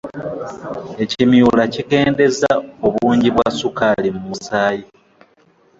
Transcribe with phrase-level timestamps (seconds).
[1.03, 2.51] Ekimyula kikendeza
[2.87, 4.83] obungi bwa sukaali mu musaayi.